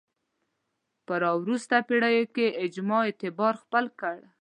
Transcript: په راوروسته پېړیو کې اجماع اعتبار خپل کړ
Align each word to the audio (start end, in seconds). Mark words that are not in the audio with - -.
په 1.05 1.13
راوروسته 1.23 1.75
پېړیو 1.87 2.25
کې 2.35 2.57
اجماع 2.65 3.01
اعتبار 3.07 3.53
خپل 3.63 3.85
کړ 3.99 4.17